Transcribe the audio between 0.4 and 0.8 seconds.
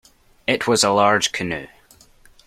It